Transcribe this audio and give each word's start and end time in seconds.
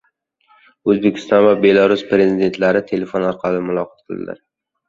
O‘zbekiston 0.93 1.45
va 1.47 1.51
Belarus 1.67 2.05
prezidentlari 2.13 2.81
telefon 2.93 3.29
orqali 3.29 3.63
muloqot 3.71 4.01
qildilar 4.07 4.43